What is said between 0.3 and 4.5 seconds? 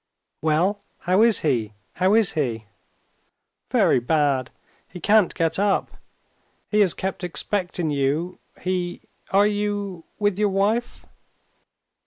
"Well, how is he? how is he?" "Very bad.